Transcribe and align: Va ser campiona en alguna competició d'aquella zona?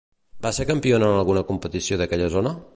Va 0.45 0.51
ser 0.59 0.65
campiona 0.69 1.11
en 1.11 1.19
alguna 1.19 1.45
competició 1.53 2.03
d'aquella 2.03 2.35
zona? 2.39 2.59